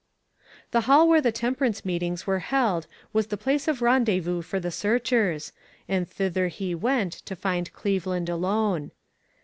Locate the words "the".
0.71-0.81, 1.21-1.31, 3.27-3.37, 4.59-4.71